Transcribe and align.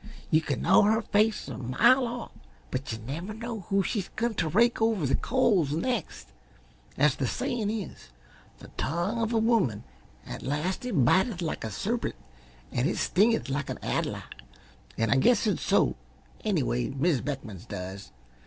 You 0.31 0.41
can 0.41 0.63
know 0.63 0.81
her 0.81 1.03
face 1.03 1.47
a 1.47 1.59
mile 1.59 2.07
off, 2.07 2.31
but 2.71 2.91
yuh 2.91 2.97
never 3.05 3.35
know 3.35 3.59
who 3.69 3.83
she's 3.83 4.07
goin' 4.15 4.33
t' 4.33 4.47
rake 4.47 4.81
over 4.81 5.05
the 5.05 5.13
coals 5.15 5.73
next. 5.73 6.29
As 6.97 7.13
the 7.13 7.27
sayin' 7.27 7.69
is: 7.69 8.09
'The 8.57 8.69
tongue 8.69 9.21
of 9.21 9.31
a 9.31 9.37
woman, 9.37 9.83
at 10.25 10.41
last 10.41 10.85
it 10.87 11.05
biteth 11.05 11.43
like 11.43 11.63
a 11.63 11.69
serpent 11.69 12.15
an' 12.71 12.87
it 12.89 12.97
stingeth 12.97 13.47
like 13.47 13.69
an 13.69 13.77
addle,' 13.83 14.17
an' 14.97 15.11
I 15.11 15.17
guess 15.17 15.45
it's 15.45 15.61
so. 15.61 15.95
Anyway, 16.43 16.89
Mis' 16.89 17.21
Beckman's 17.21 17.67
does. 17.67 18.11